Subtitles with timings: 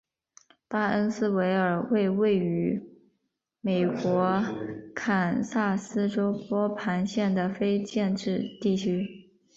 [0.67, 2.81] 巴恩斯维尔为位在
[3.61, 4.43] 美国
[4.95, 9.29] 堪萨斯州波旁县的非建制地区。